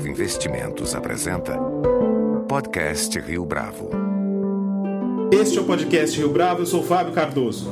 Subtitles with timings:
[0.00, 1.58] Bravo Investimentos apresenta
[2.48, 3.90] Podcast Rio Bravo.
[5.30, 7.70] Este é o Podcast Rio Bravo, eu sou Fábio Cardoso.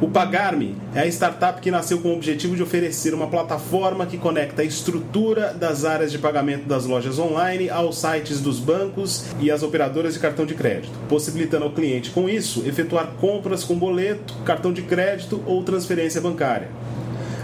[0.00, 4.16] O Pagarme é a startup que nasceu com o objetivo de oferecer uma plataforma que
[4.16, 9.50] conecta a estrutura das áreas de pagamento das lojas online aos sites dos bancos e
[9.50, 14.34] às operadoras de cartão de crédito, possibilitando ao cliente, com isso, efetuar compras com boleto,
[14.44, 16.68] cartão de crédito ou transferência bancária.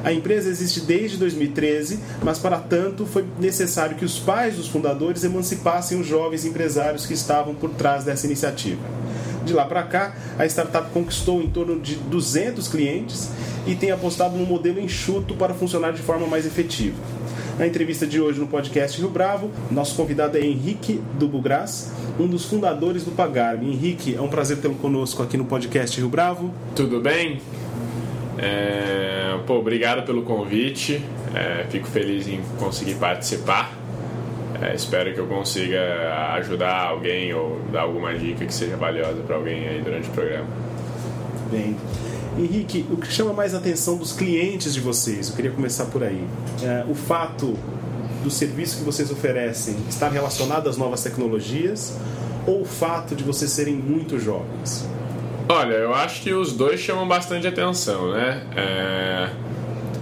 [0.05, 5.25] A empresa existe desde 2013, mas para tanto foi necessário que os pais dos fundadores
[5.25, 8.83] emancipassem os jovens empresários que estavam por trás dessa iniciativa.
[9.47, 13.31] De lá para cá, a startup conquistou em torno de 200 clientes
[13.67, 16.97] e tem apostado num modelo enxuto para funcionar de forma mais efetiva.
[17.59, 22.45] Na entrevista de hoje no podcast Rio Bravo, nosso convidado é Henrique Dubugras, um dos
[22.45, 23.73] fundadores do Pagarme.
[23.73, 26.53] Henrique, é um prazer tê-lo conosco aqui no podcast Rio Bravo.
[26.75, 27.41] Tudo bem?
[28.39, 31.03] É, pô, obrigado pelo convite.
[31.35, 33.73] É, fico feliz em conseguir participar.
[34.61, 39.37] É, espero que eu consiga ajudar alguém ou dar alguma dica que seja valiosa para
[39.37, 40.47] alguém aí durante o programa.
[41.51, 41.77] Bem.
[42.39, 45.29] Henrique, o que chama mais a atenção dos clientes de vocês?
[45.29, 46.25] Eu queria começar por aí.
[46.63, 47.57] É, o fato
[48.25, 51.97] do serviço que vocês oferecem estar relacionado às novas tecnologias
[52.47, 54.85] ou o fato de vocês serem muito jovens?
[55.49, 58.43] Olha, eu acho que os dois chamam bastante atenção, né?
[58.57, 59.29] É...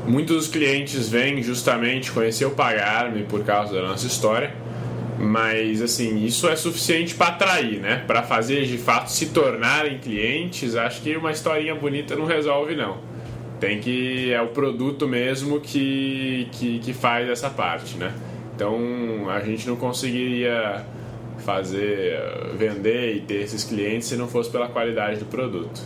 [0.06, 4.52] Muitos clientes vêm justamente conhecer o Pagar-me por causa da nossa história,
[5.18, 8.04] mas assim, isso é suficiente para atrair, né?
[8.06, 12.98] Para fazer de fato se tornarem clientes, acho que uma historinha bonita não resolve, não.
[13.58, 14.32] Tem que.
[14.32, 18.12] É o produto mesmo que, que, que faz essa parte, né?
[18.54, 20.84] Então a gente não conseguiria
[21.42, 22.18] fazer,
[22.56, 25.80] vender e ter esses clientes se não fosse pela qualidade do produto.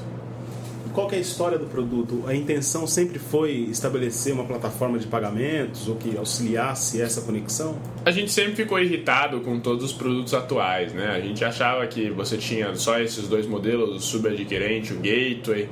[0.97, 2.25] Qual é a história do produto?
[2.27, 7.77] A intenção sempre foi estabelecer uma plataforma de pagamentos ou que auxiliasse essa conexão?
[8.03, 11.09] A gente sempre ficou irritado com todos os produtos atuais, né?
[11.09, 15.69] A gente achava que você tinha só esses dois modelos, o subadquirente, o gateway,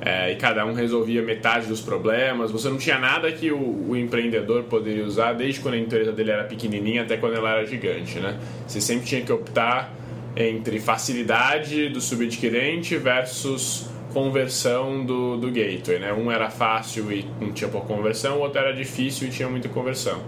[0.00, 2.50] é, e cada um resolvia metade dos problemas.
[2.50, 6.30] Você não tinha nada que o, o, empreendedor poderia usar desde quando a empresa dele
[6.30, 8.38] era pequenininha até quando ela era gigante, né?
[8.66, 9.92] Você sempre tinha que optar
[10.36, 16.12] entre facilidade do subadquirente versus conversão do, do gateway, né?
[16.12, 19.68] Um era fácil e não tinha pouca conversão, o outro era difícil e tinha muita
[19.68, 20.22] conversão.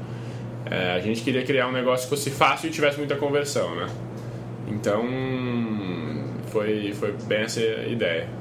[0.71, 3.87] É, a gente queria criar um negócio que fosse fácil e tivesse muita conversão, né?
[4.71, 5.06] Então,
[6.50, 8.38] foi, foi bem essa ideia.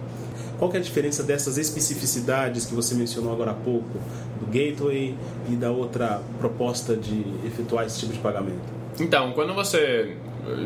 [0.58, 4.00] Qual é a diferença dessas especificidades que você mencionou agora há pouco,
[4.40, 5.16] do gateway
[5.50, 8.78] e da outra proposta de efetuar esse tipo de pagamento?
[9.00, 10.16] Então, quando você,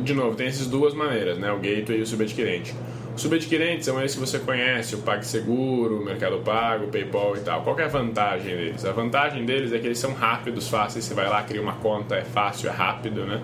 [0.03, 1.51] de novo, tem essas duas maneiras, né?
[1.51, 2.73] o gateway e o subadquirente.
[3.13, 7.41] Os subadquirentes são esses que você conhece, o PagSeguro, o Mercado Pago, o PayPal e
[7.41, 7.61] tal.
[7.61, 8.85] Qual é a vantagem deles?
[8.85, 11.03] A vantagem deles é que eles são rápidos, fáceis.
[11.03, 13.41] Você vai lá, cria uma conta, é fácil, é rápido, né?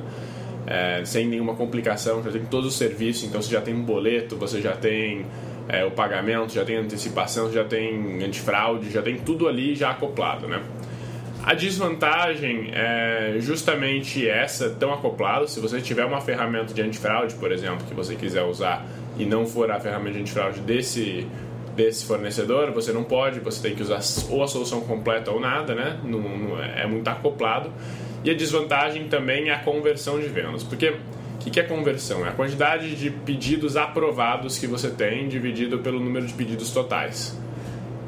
[0.66, 4.36] É, sem nenhuma complicação, já tem todos os serviços, então você já tem um boleto,
[4.36, 5.26] você já tem
[5.70, 10.48] é, o pagamento, já tem antecipação, já tem antifraude, já tem tudo ali já acoplado,
[10.48, 10.62] né?
[11.44, 15.48] A desvantagem é justamente essa, tão acoplado.
[15.48, 18.86] Se você tiver uma ferramenta de antifraude, por exemplo, que você quiser usar
[19.18, 21.26] e não for a ferramenta de antifraude desse,
[21.74, 25.74] desse fornecedor, você não pode, você tem que usar ou a solução completa ou nada,
[25.74, 25.98] né?
[26.04, 27.72] Não, não é, muito acoplado.
[28.26, 30.96] E a desvantagem também é a conversão de vendas, porque
[31.48, 32.26] o que é conversão?
[32.26, 37.38] É a quantidade de pedidos aprovados que você tem dividido pelo número de pedidos totais.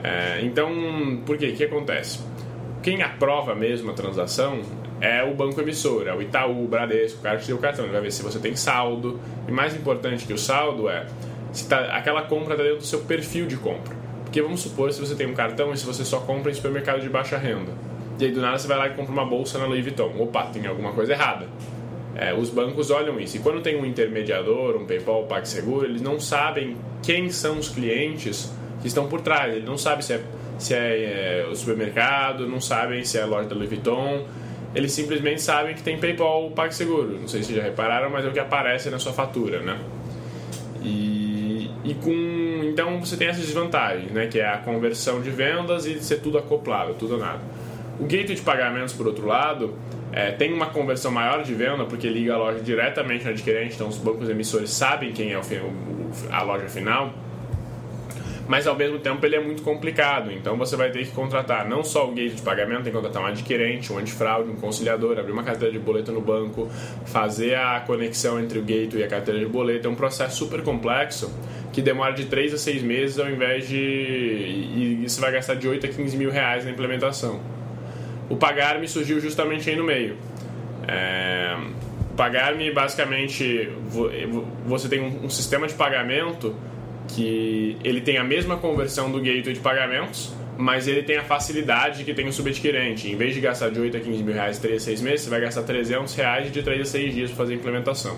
[0.03, 1.47] É, então, por quê?
[1.49, 2.19] O que acontece?
[2.81, 4.61] Quem aprova mesmo a transação
[5.01, 7.85] é o banco emissor, é o Itaú, o Bradesco, o cara que o cartão.
[7.85, 9.19] Ele vai ver se você tem saldo.
[9.47, 11.05] E mais importante que o saldo é
[11.51, 13.95] se tá, aquela compra está dentro do seu perfil de compra.
[14.23, 17.01] Porque vamos supor se você tem um cartão e se você só compra em supermercado
[17.01, 17.71] de baixa renda.
[18.19, 20.13] E aí do nada você vai lá e compra uma bolsa na Louis Vuitton.
[20.19, 21.47] Opa, tem alguma coisa errada.
[22.19, 23.37] É, os bancos olham isso.
[23.37, 27.69] E quando tem um intermediador, um PayPal, um PagSeguro, eles não sabem quem são os
[27.69, 29.53] clientes que estão por trás.
[29.53, 30.21] Eles não sabem se é,
[30.57, 34.25] se é, é o supermercado, não sabem se é a loja da Louis Vuitton.
[34.75, 37.17] Eles simplesmente sabem que tem PayPal ou PagSeguro.
[37.21, 39.79] Não sei se já repararam, mas é o que aparece na sua fatura, né?
[40.83, 42.11] E, e com
[42.65, 44.27] então você tem essas desvantagens, né?
[44.27, 47.39] Que é a conversão de vendas e ser tudo acoplado, tudo ou nada.
[47.99, 49.75] O gateway de pagamentos, por outro lado,
[50.11, 53.87] é, tem uma conversão maior de venda porque liga a loja diretamente no adquirente, então
[53.87, 55.41] os bancos emissores sabem quem é o,
[56.31, 57.13] a loja final.
[58.47, 61.83] Mas ao mesmo tempo ele é muito complicado, então você vai ter que contratar não
[61.83, 65.31] só o gateway de pagamento, tem que contratar um adquirente, um antifraude, um conciliador, abrir
[65.31, 66.67] uma carteira de boleto no banco,
[67.05, 69.87] fazer a conexão entre o gateway e a carteira de boleto.
[69.87, 71.31] É um processo super complexo
[71.71, 73.77] que demora de 3 a 6 meses ao invés de.
[73.77, 77.58] E isso vai gastar de 8 a 15 mil reais na implementação.
[78.29, 80.15] O Pagar-me surgiu justamente aí no meio.
[80.87, 81.57] É,
[82.15, 83.69] Pagar-me, basicamente,
[84.65, 86.53] você tem um, sistema de pagamento
[87.07, 92.03] que ele tem a mesma conversão do gateway de pagamentos, mas ele tem a facilidade
[92.03, 93.09] que tem o subadquirente.
[93.09, 95.29] Em vez de gastar de 8 a 15 mil reais 3 a 6 meses, você
[95.29, 98.17] vai gastar 300 reais de 3 a 6 dias para fazer a implementação.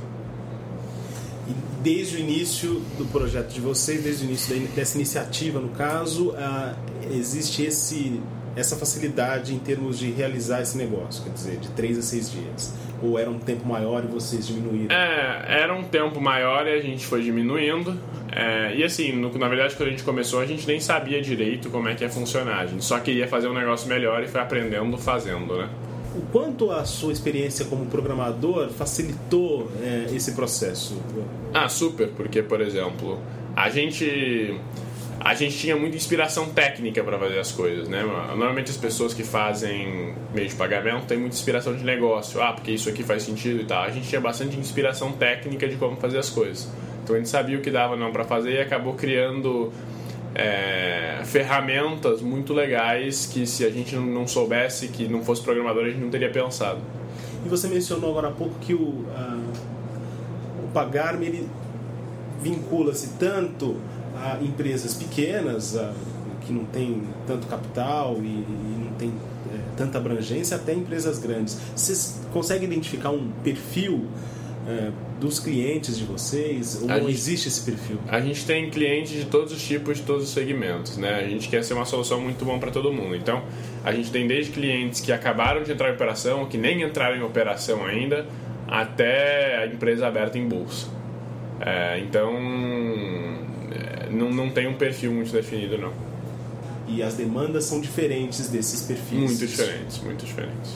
[1.47, 1.53] E
[1.83, 6.75] desde o início do projeto de vocês, desde o início dessa iniciativa, no caso, uh,
[7.11, 8.19] existe esse,
[8.56, 12.74] essa facilidade em termos de realizar esse negócio, quer dizer, de 3 a 6 dias.
[13.01, 14.95] Ou era um tempo maior e vocês diminuíram?
[14.95, 17.98] É, era um tempo maior e a gente foi diminuindo.
[18.31, 21.69] É, e assim, no, na verdade, quando a gente começou, a gente nem sabia direito
[21.69, 22.59] como é que ia funcionar.
[22.59, 25.69] A gente só queria fazer um negócio melhor e foi aprendendo fazendo, né?
[26.15, 31.01] O quanto a sua experiência como programador facilitou é, esse processo?
[31.53, 33.18] Ah, super, porque, por exemplo,
[33.56, 34.59] a gente
[35.23, 38.01] a gente tinha muita inspiração técnica para fazer as coisas, né?
[38.01, 42.71] Normalmente as pessoas que fazem meio de pagamento têm muita inspiração de negócio, ah, porque
[42.71, 43.83] isso aqui faz sentido e tal.
[43.83, 46.68] A gente tinha bastante inspiração técnica de como fazer as coisas.
[47.03, 49.71] Então a gente sabia o que dava não para fazer e acabou criando
[50.33, 55.89] é, ferramentas muito legais que se a gente não soubesse, que não fosse programador, a
[55.89, 56.79] gente não teria pensado.
[57.45, 59.06] E você mencionou agora há pouco que o,
[60.63, 61.50] o Pagarme ele
[62.41, 63.77] vincula-se tanto
[64.15, 65.93] a empresas pequenas, a,
[66.41, 69.09] que não tem tanto capital e, e não tem
[69.53, 71.57] é, tanta abrangência, até empresas grandes.
[71.75, 74.07] Vocês conseguem identificar um perfil
[74.67, 76.81] é, dos clientes de vocês?
[76.81, 77.97] Ou a não gente, existe esse perfil?
[78.07, 80.97] A gente tem clientes de todos os tipos, de todos os segmentos.
[80.97, 81.15] Né?
[81.15, 83.15] A gente quer ser uma solução muito bom para todo mundo.
[83.15, 83.43] Então,
[83.83, 87.23] a gente tem desde clientes que acabaram de entrar em operação, que nem entraram em
[87.23, 88.25] operação ainda,
[88.67, 90.87] até a empresa aberta em bolsa.
[91.59, 92.33] É, então,
[94.11, 95.93] não, não tem um perfil muito definido, não.
[96.87, 99.19] E as demandas são diferentes desses perfis?
[99.19, 100.71] Muito diferentes, muito diferentes.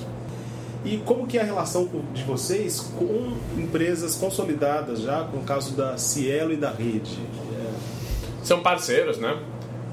[0.85, 5.75] E como que é a relação de vocês com empresas consolidadas já, com o caso
[5.75, 7.17] da Cielo e da Rede?
[7.51, 8.45] É...
[8.45, 9.37] São parceiros, né?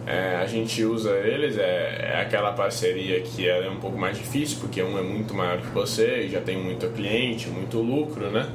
[0.06, 4.58] É, a gente usa eles, é, é, aquela parceria que é um pouco mais difícil,
[4.60, 8.48] porque um é muito maior que você e já tem muito cliente, muito lucro, né?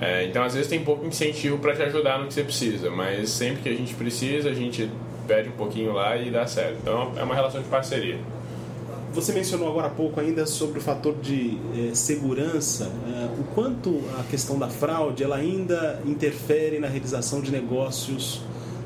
[0.00, 3.30] É, então, às vezes, tem pouco incentivo para te ajudar no que você precisa, mas
[3.30, 4.88] sempre que a gente precisa, a gente
[5.26, 6.78] pede um pouquinho lá e dá certo.
[6.80, 8.18] Então, é uma relação de parceria.
[9.12, 12.84] Você mencionou agora há pouco ainda sobre o fator de eh, segurança.
[12.84, 18.42] Eh, o quanto a questão da fraude ela ainda interfere na realização de negócios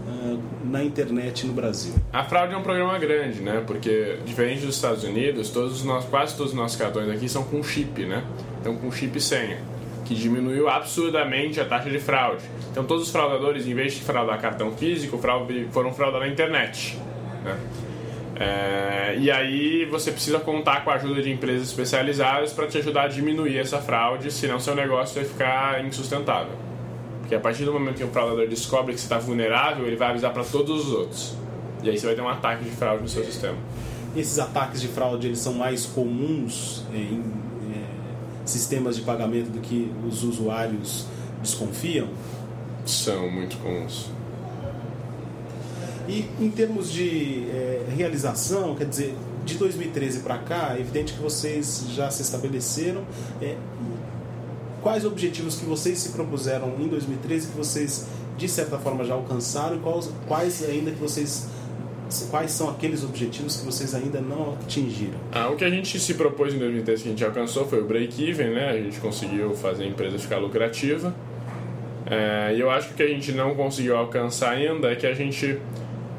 [0.07, 1.93] eh, na internet no Brasil?
[2.13, 3.63] A fraude é um programa grande, né?
[3.67, 7.43] Porque diferente dos Estados Unidos, todos os nossos, quase todos os nossos cartões aqui são
[7.43, 8.25] com chip, né?
[8.61, 9.72] Então com chip e senha
[10.13, 12.45] que diminuiu absurdamente a taxa de fraude.
[12.71, 16.99] Então, todos os fraudadores, em vez de fraudar cartão físico, foram fraudar na internet.
[17.45, 17.59] Né?
[18.39, 23.05] É, e aí você precisa contar com a ajuda de empresas especializadas para te ajudar
[23.05, 26.55] a diminuir essa fraude, senão seu negócio vai ficar insustentável.
[27.21, 30.11] Porque a partir do momento que o fraudador descobre que você está vulnerável, ele vai
[30.11, 31.37] avisar para todos os outros.
[31.83, 33.57] E aí você vai ter um ataque de fraude no seu sistema.
[34.15, 37.23] Esses ataques de fraude eles são mais comuns em
[38.45, 41.07] sistemas de pagamento do que os usuários
[41.43, 42.09] desconfiam?
[42.85, 44.11] São muito comuns.
[46.09, 51.21] E em termos de é, realização, quer dizer, de 2013 para cá, é evidente que
[51.21, 53.03] vocês já se estabeleceram.
[53.41, 53.57] É,
[54.83, 59.77] quais objetivos que vocês se propuseram em 2013 que vocês, de certa forma, já alcançaram
[59.77, 61.47] e quais, quais ainda que vocês
[62.31, 65.19] quais são aqueles objetivos que vocês ainda não atingiram?
[65.31, 67.85] Ah, o que a gente se propôs em 2013 que a gente alcançou foi o
[67.85, 68.71] break-even, né?
[68.71, 71.15] A gente conseguiu fazer a empresa ficar lucrativa.
[72.07, 75.07] É, e eu acho que o que a gente não conseguiu alcançar ainda é que
[75.07, 75.59] a gente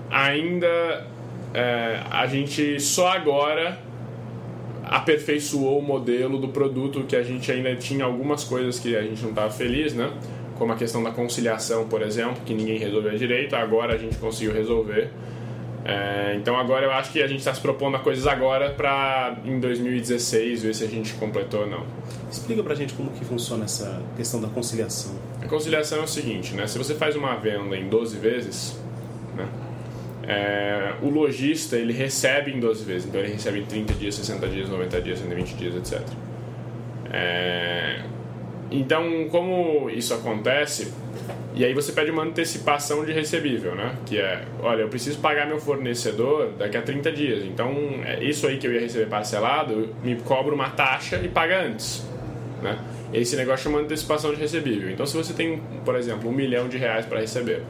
[0.09, 1.05] ainda
[1.53, 3.77] é, a gente só agora
[4.83, 9.21] aperfeiçoou o modelo do produto que a gente ainda tinha algumas coisas que a gente
[9.21, 10.11] não estava feliz, né?
[10.57, 14.53] Como a questão da conciliação, por exemplo, que ninguém resolveu direito, agora a gente conseguiu
[14.53, 15.09] resolver.
[15.85, 19.37] É, então agora eu acho que a gente está se propondo a coisas agora para
[19.43, 21.85] em 2016 ver se a gente completou ou não.
[22.31, 25.13] Explica pra gente como que funciona essa questão da conciliação.
[25.41, 26.67] A conciliação é o seguinte, né?
[26.67, 28.79] Se você faz uma venda em 12 vezes,
[29.35, 29.47] né?
[30.25, 34.47] É, o lojista ele recebe em 12 vezes, então ele recebe em 30 dias, 60
[34.47, 36.01] dias, 90 dias, 120 dias, etc.
[37.11, 38.03] É,
[38.71, 40.91] então, como isso acontece,
[41.55, 43.95] e aí você pede uma antecipação de recebível, né?
[44.05, 47.43] Que é, olha, eu preciso pagar meu fornecedor daqui a 30 dias.
[47.45, 47.71] Então,
[48.05, 52.03] é isso aí que eu ia receber parcelado, me cobra uma taxa e paga antes,
[52.61, 52.79] né?
[53.13, 54.89] Esse negócio chama antecipação de recebível.
[54.89, 57.61] Então, se você tem, por exemplo, um milhão de reais para receber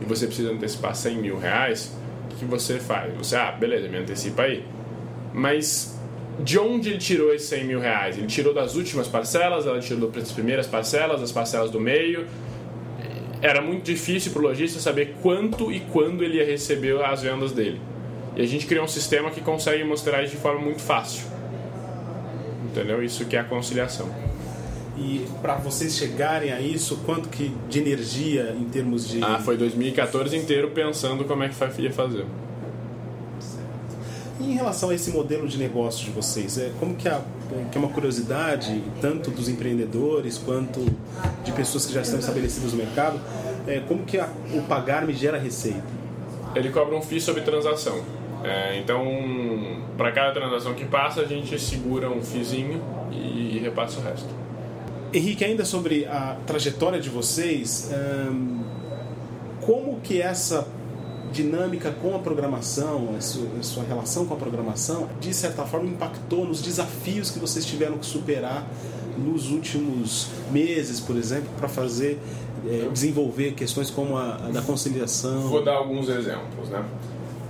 [0.00, 1.96] e você precisa antecipar 100 mil reais,
[2.30, 3.14] o que você faz?
[3.16, 4.62] Você, ah, beleza, me antecipa aí.
[5.32, 5.98] Mas
[6.40, 8.18] de onde ele tirou esses 100 mil reais?
[8.18, 12.26] Ele tirou das últimas parcelas, ela tirou das primeiras parcelas, das parcelas do meio.
[13.42, 17.50] Era muito difícil para o lojista saber quanto e quando ele ia receber as vendas
[17.50, 17.80] dele.
[18.36, 21.26] E a gente criou um sistema que consegue mostrar isso de forma muito fácil.
[22.64, 23.02] Entendeu?
[23.02, 24.08] Isso que é a conciliação.
[24.96, 29.22] E para vocês chegarem a isso, quanto que de energia em termos de.
[29.22, 32.24] Ah, foi 2014 inteiro pensando como é que ia fazer.
[34.40, 37.20] E em relação a esse modelo de negócio de vocês, é como que, a,
[37.70, 40.84] que é uma curiosidade tanto dos empreendedores quanto
[41.44, 43.20] de pessoas que já estão estabelecidas no mercado,
[43.66, 45.82] é, como que a, o pagar-me gera receita?
[46.54, 48.02] Ele cobra um FII sobre transação.
[48.44, 49.04] É, então,
[49.96, 54.28] para cada transação que passa, a gente segura um fizinho e repassa o resto.
[55.12, 57.90] Henrique, ainda sobre a trajetória de vocês,
[59.60, 60.66] como que essa
[61.32, 65.88] dinâmica com a programação, a sua, a sua, relação com a programação, de certa forma
[65.88, 68.66] impactou nos desafios que vocês tiveram que superar
[69.16, 72.18] nos últimos meses, por exemplo, para fazer
[72.66, 75.40] é, desenvolver questões como a, a, da conciliação?
[75.48, 76.84] Vou dar alguns exemplos, né?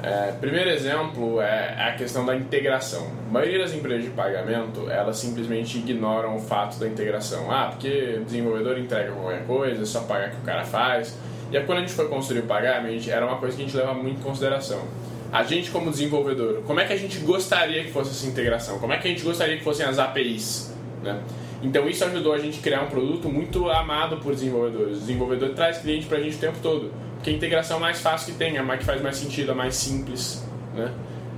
[0.02, 3.06] É, primeiro exemplo é a questão da integração.
[3.28, 7.48] A maioria das empresas de pagamento, elas simplesmente ignoram o fato da integração.
[7.50, 11.16] Ah, porque o desenvolvedor entrega qualquer coisa, só paga o que o cara faz.
[11.52, 13.94] E quando a gente foi construir o pagamento, era uma coisa que a gente leva
[13.94, 14.82] muito em consideração.
[15.30, 18.78] A gente, como desenvolvedor, como é que a gente gostaria que fosse essa integração?
[18.78, 20.74] Como é que a gente gostaria que fossem as APIs?
[21.02, 21.20] Né?
[21.62, 24.96] Então, isso ajudou a gente a criar um produto muito amado por desenvolvedores.
[24.96, 26.92] O desenvolvedor traz cliente para a gente o tempo todo
[27.22, 30.44] que a integração mais fácil que tem, a que faz mais sentido, a mais simples,
[30.74, 30.92] né?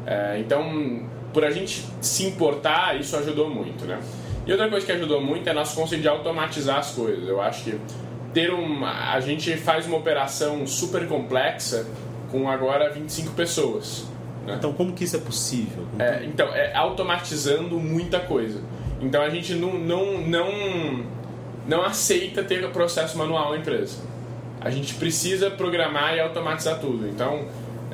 [0.06, 4.00] É, então, por a gente se importar, isso ajudou muito, né?
[4.46, 7.26] E outra coisa que ajudou muito é nosso conceito de automatizar as coisas.
[7.28, 7.78] Eu acho que
[8.34, 11.86] ter um, a gente faz uma operação super complexa
[12.30, 14.06] com agora 25 pessoas.
[14.46, 14.56] Né?
[14.58, 15.86] Então, como que isso é possível?
[15.98, 18.60] É, então, é automatizando muita coisa.
[19.00, 21.06] Então, a gente não, não, não,
[21.66, 24.14] não aceita ter processo manual na empresa
[24.64, 27.06] a gente precisa programar e automatizar tudo.
[27.06, 27.44] Então,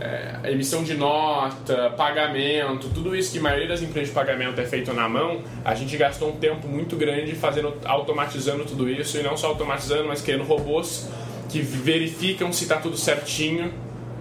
[0.01, 4.65] é, emissão de nota, pagamento, tudo isso que a maioria das empresas de pagamento é
[4.65, 9.23] feito na mão, a gente gastou um tempo muito grande fazendo, automatizando tudo isso e
[9.23, 11.09] não só automatizando, mas criando robôs
[11.51, 13.73] que verificam se está tudo certinho,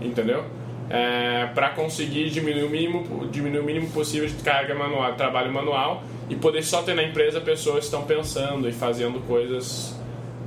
[0.01, 0.43] entendeu?
[0.89, 6.03] É, para conseguir diminuir o mínimo diminuir o mínimo possível de carga manual, trabalho manual
[6.27, 9.95] e poder só ter na empresa pessoas que estão pensando e fazendo coisas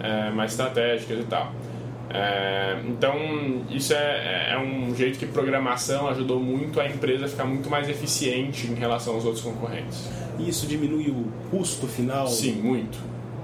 [0.01, 1.53] é, mais estratégicas e tal.
[2.12, 3.16] É, então,
[3.71, 7.88] isso é, é, um jeito que programação ajudou muito a empresa a ficar muito mais
[7.88, 10.09] eficiente em relação aos outros concorrentes.
[10.38, 12.26] E isso diminui o custo final?
[12.26, 12.99] Sim, muito.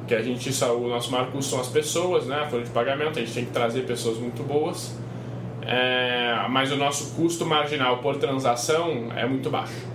[0.06, 2.40] Que a gente o nosso maior custo são as pessoas, né?
[2.40, 4.94] A folha de pagamento, a gente tem que trazer pessoas muito boas.
[5.62, 9.86] É, mas o nosso custo marginal por transação é muito baixo.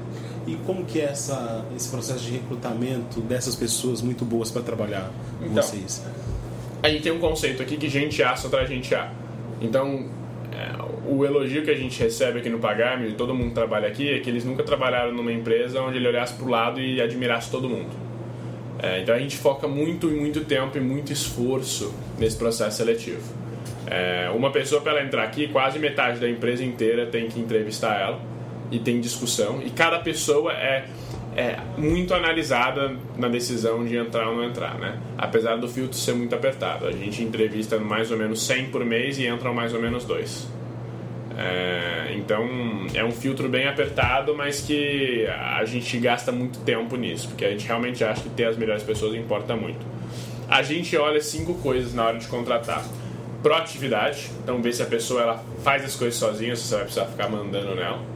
[0.46, 5.10] E como que é essa, esse processo de recrutamento dessas pessoas muito boas para trabalhar
[5.40, 6.04] com então, vocês?
[6.84, 9.10] A gente tem um conceito aqui que gente A só traz gente A.
[9.62, 10.06] Então,
[10.52, 14.14] é, o elogio que a gente recebe aqui no Pagarme, de todo mundo trabalha aqui,
[14.14, 17.50] é que eles nunca trabalharam numa empresa onde ele olhasse para o lado e admirasse
[17.50, 17.92] todo mundo.
[18.80, 23.34] É, então a gente foca muito e muito tempo e muito esforço nesse processo seletivo.
[23.88, 27.98] É, uma pessoa para ela entrar aqui, quase metade da empresa inteira tem que entrevistar
[27.98, 28.20] ela
[28.70, 29.62] e tem discussão.
[29.66, 30.86] E cada pessoa é
[31.36, 35.00] é muito analisada na decisão de entrar ou não entrar, né?
[35.18, 36.88] Apesar do filtro ser muito apertado.
[36.88, 40.48] A gente entrevista mais ou menos 100 por mês e entram mais ou menos dois.
[41.36, 42.48] É, então
[42.94, 47.50] é um filtro bem apertado, mas que a gente gasta muito tempo nisso, porque a
[47.50, 49.84] gente realmente acha que ter as melhores pessoas importa muito.
[50.48, 52.86] A gente olha cinco coisas na hora de contratar:
[53.42, 57.06] proatividade, então ver se a pessoa ela faz as coisas sozinha, se você vai precisar
[57.06, 58.13] ficar mandando nela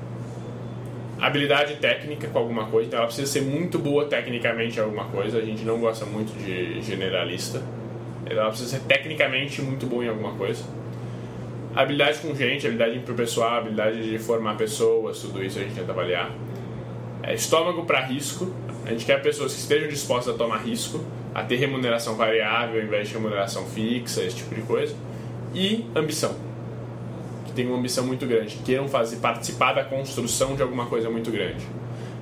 [1.20, 5.40] habilidade técnica com alguma coisa, então ela precisa ser muito boa tecnicamente em alguma coisa.
[5.40, 7.62] A gente não gosta muito de generalista.
[8.26, 10.64] Ela precisa ser tecnicamente muito boa em alguma coisa.
[11.76, 16.32] Habilidade com gente, habilidade pessoal, habilidade de formar pessoas, tudo isso a gente tenta avaliar.
[17.24, 18.54] É, estômago para risco.
[18.86, 21.04] A gente quer pessoas que estejam dispostas a tomar risco,
[21.36, 24.96] a ter remuneração variável ao invés de remuneração fixa, esse tipo de coisa.
[25.54, 26.47] E ambição
[27.58, 31.66] têm uma ambição muito grande, queiram fazer participar da construção de alguma coisa muito grande.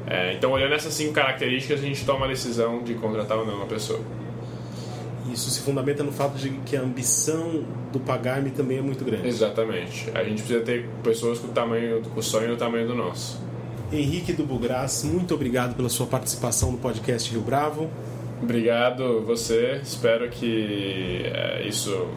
[0.08, 3.56] É, então, olhando essas cinco características, a gente toma a decisão de contratar ou não
[3.56, 4.00] uma pessoa.
[5.32, 9.28] Isso se fundamenta no fato de que a ambição do pagar-me também é muito grande.
[9.28, 10.10] Exatamente.
[10.14, 13.44] A gente precisa ter pessoas com o tamanho, com o sonho do tamanho do nosso.
[13.92, 17.90] Henrique do Bugras, muito obrigado pela sua participação no podcast Rio Bravo.
[18.42, 19.80] Obrigado você.
[19.82, 22.08] Espero que é, isso,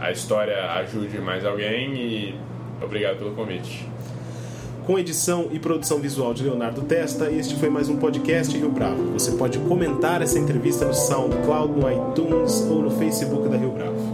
[0.00, 2.34] a história ajude mais alguém e
[2.82, 3.86] obrigado pelo convite.
[4.86, 9.12] Com edição e produção visual de Leonardo Testa, este foi mais um podcast Rio Bravo.
[9.14, 14.05] Você pode comentar essa entrevista no SoundCloud, no iTunes ou no Facebook da Rio Bravo.